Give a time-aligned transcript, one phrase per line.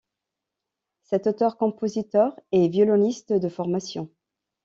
[1.03, 4.09] Cet auteur-compositeur est violoniste de formation.